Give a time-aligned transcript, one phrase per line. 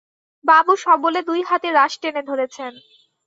[0.45, 2.71] বাবু সবলে দুই হাতে রাশ টেনে ধরেছেন।